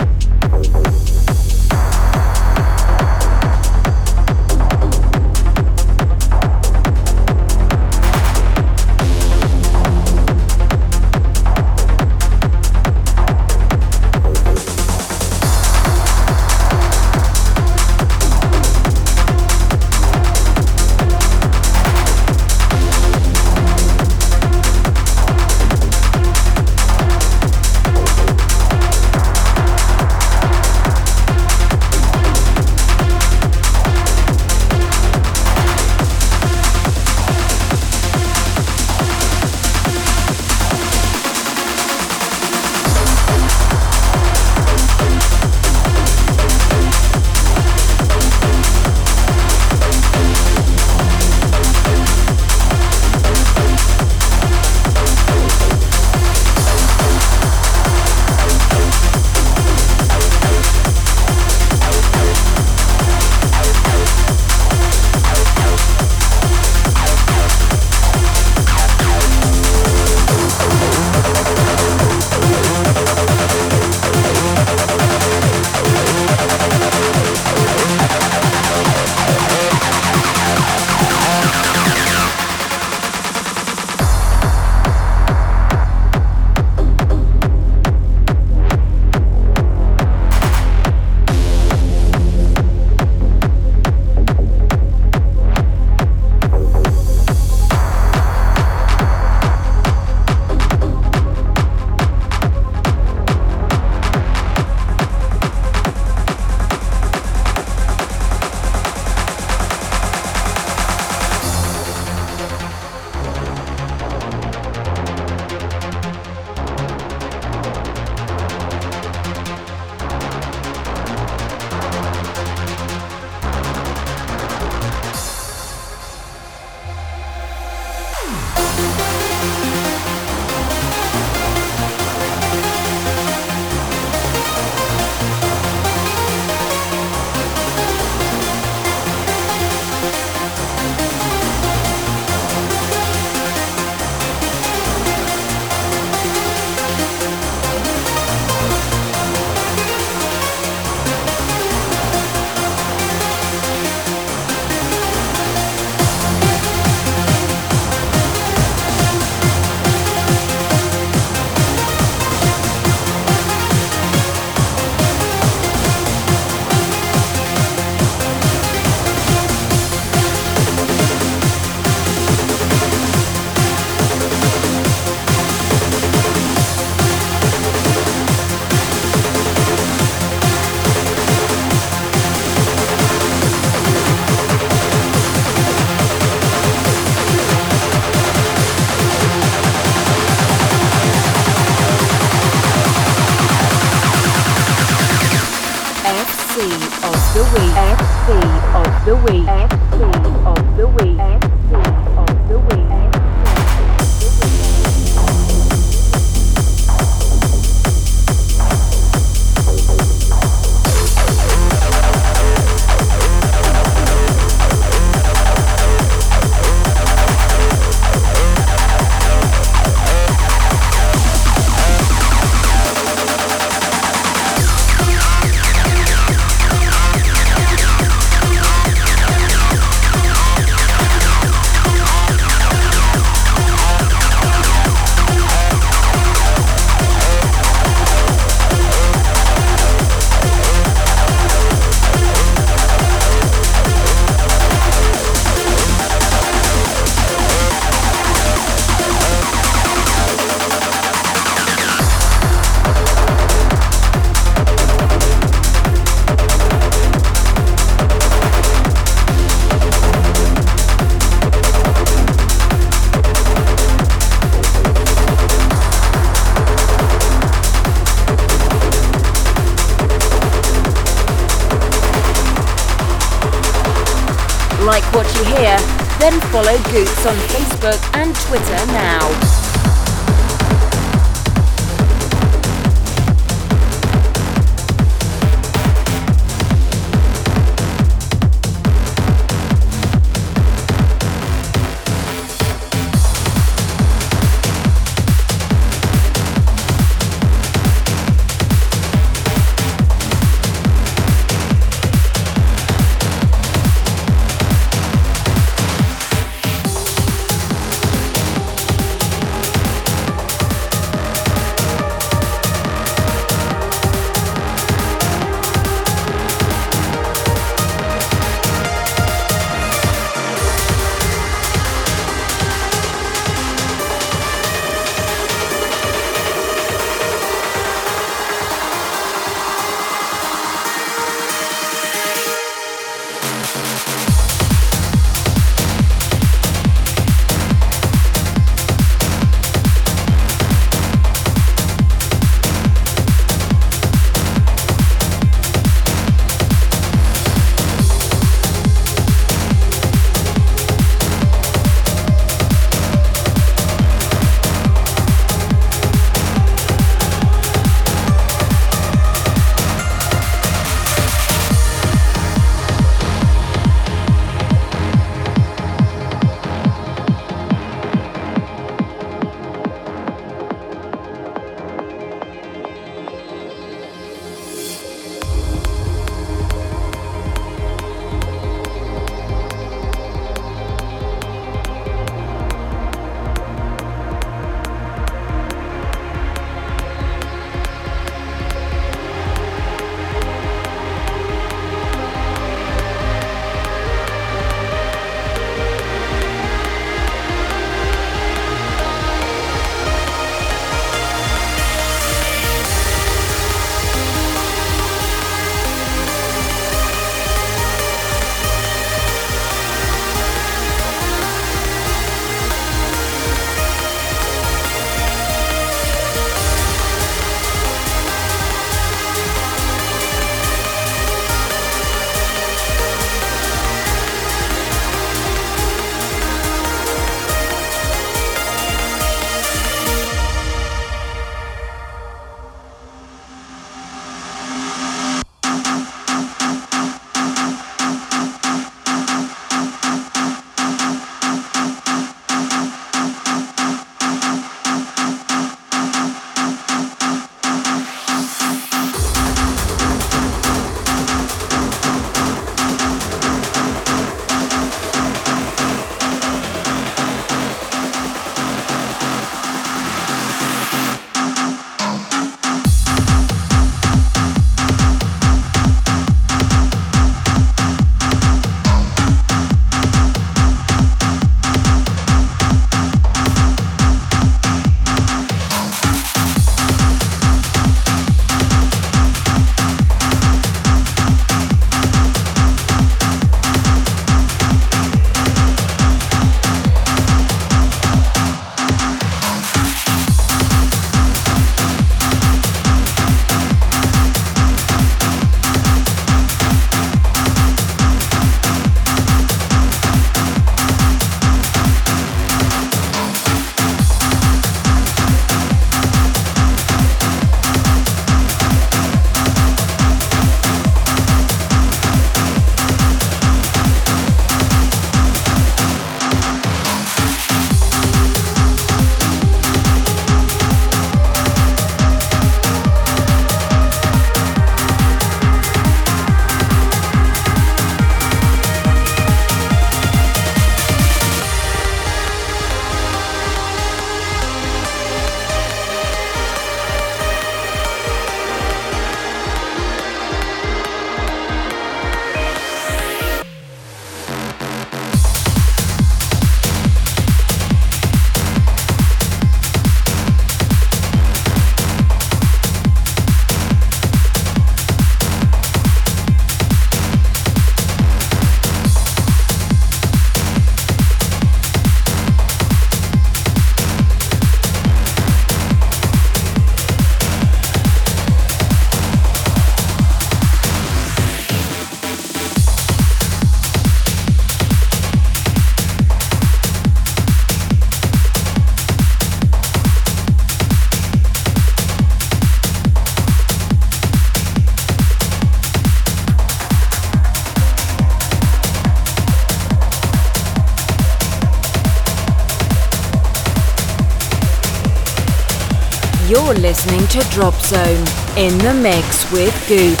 You're 596.31 596.53
listening 596.53 597.05
to 597.07 597.19
Drop 597.29 597.55
Zone 597.55 598.07
in 598.37 598.57
the 598.59 598.73
mix 598.73 599.29
with 599.33 599.53
Goots. 599.67 600.00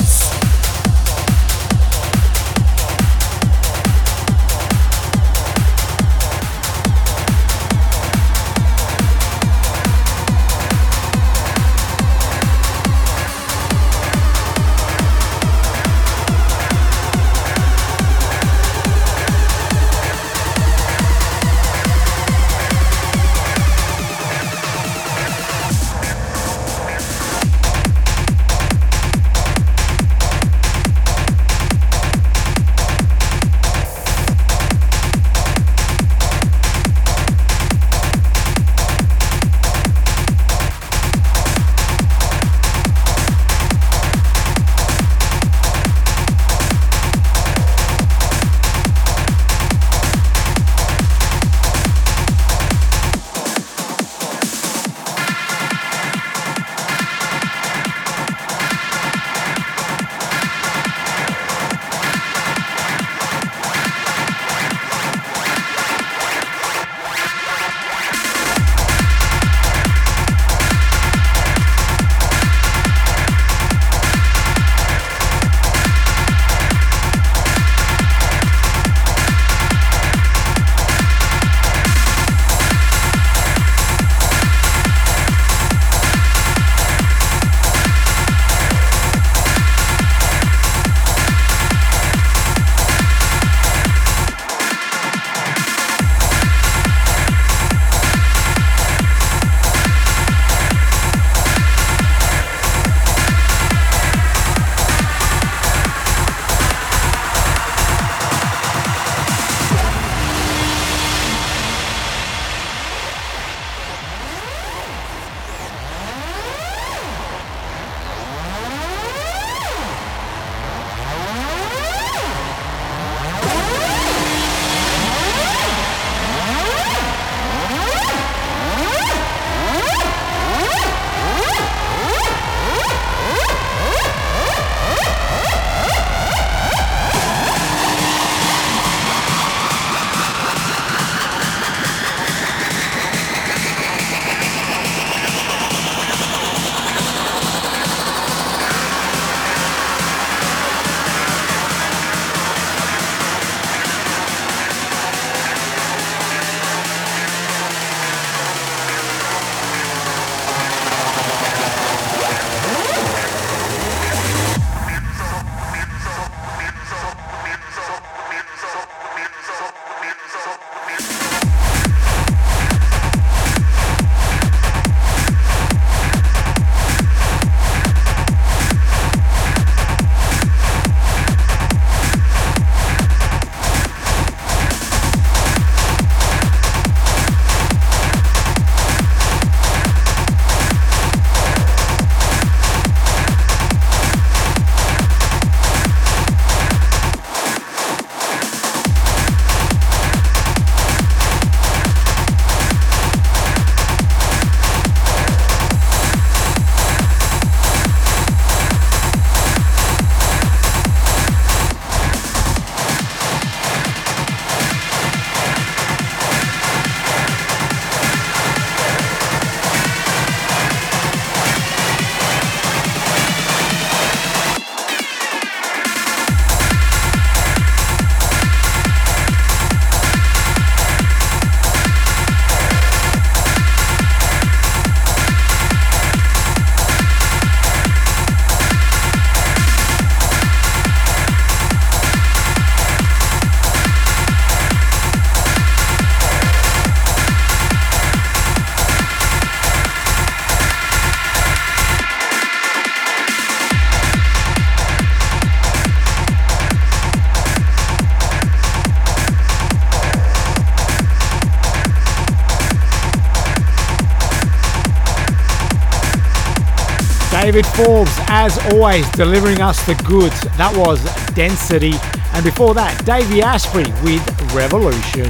David 267.51 267.67
Forbes, 267.75 268.15
as 268.29 268.57
always, 268.71 269.05
delivering 269.11 269.59
us 269.59 269.85
the 269.85 269.93
goods. 270.07 270.39
That 270.55 270.71
was 270.71 271.03
Density. 271.35 271.91
And 272.31 272.47
before 272.47 272.71
that, 272.79 272.95
Davey 273.03 273.43
Asprey 273.43 273.91
with 274.07 274.23
Revolution. 274.55 275.27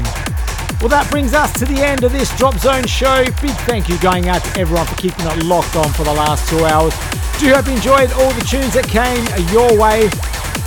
Well, 0.78 0.94
that 0.94 1.10
brings 1.10 1.34
us 1.34 1.50
to 1.58 1.66
the 1.66 1.82
end 1.82 2.04
of 2.04 2.14
this 2.14 2.30
Drop 2.38 2.54
Zone 2.62 2.86
show. 2.86 3.26
Big 3.42 3.58
thank 3.66 3.90
you 3.90 3.98
going 4.06 4.30
out 4.30 4.46
to 4.46 4.52
everyone 4.62 4.86
for 4.86 4.94
keeping 5.02 5.26
it 5.26 5.42
locked 5.50 5.74
on 5.74 5.90
for 5.98 6.06
the 6.06 6.14
last 6.14 6.46
two 6.46 6.62
hours. 6.62 6.94
Do 7.42 7.50
hope 7.50 7.66
you 7.66 7.74
enjoyed 7.74 8.14
all 8.14 8.30
the 8.38 8.46
tunes 8.46 8.78
that 8.78 8.86
came 8.86 9.26
your 9.50 9.74
way. 9.74 10.06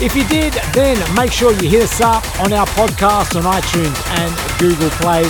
If 0.03 0.19
you 0.19 0.27
did, 0.27 0.59
then 0.75 0.99
make 1.15 1.31
sure 1.31 1.55
you 1.63 1.71
hit 1.71 1.87
us 1.87 2.03
up 2.03 2.27
on 2.43 2.51
our 2.51 2.67
podcast 2.75 3.39
on 3.39 3.47
iTunes 3.47 3.95
and 4.19 4.35
Google 4.59 4.91
Play. 4.99 5.23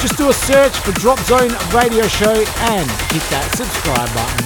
Just 0.00 0.16
do 0.16 0.32
a 0.32 0.36
search 0.48 0.72
for 0.80 0.96
Drop 0.96 1.20
Zone 1.28 1.52
Radio 1.68 2.08
Show 2.08 2.32
and 2.72 2.88
hit 3.12 3.28
that 3.28 3.44
subscribe 3.52 4.08
button. 4.16 4.45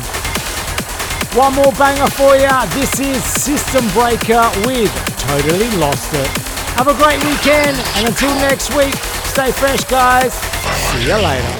One 1.34 1.54
more 1.54 1.70
banger 1.74 2.10
for 2.10 2.34
you. 2.34 2.48
This 2.74 2.98
is 2.98 3.22
System 3.22 3.86
Breaker 3.90 4.50
with 4.66 4.92
Totally 5.16 5.70
Lost 5.76 6.12
It. 6.12 6.26
Have 6.74 6.88
a 6.88 6.94
great 6.94 7.22
weekend, 7.22 7.78
and 7.94 8.08
until 8.08 8.34
next 8.34 8.74
week, 8.74 8.96
stay 9.26 9.52
fresh, 9.52 9.84
guys. 9.84 10.34
See 10.34 11.06
you 11.06 11.14
later. 11.14 11.59